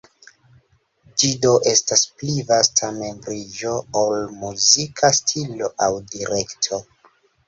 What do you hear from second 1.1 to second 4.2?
Ĝi do estas pli vasta membriĝo ol